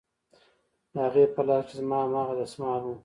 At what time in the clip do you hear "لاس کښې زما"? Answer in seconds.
1.47-1.97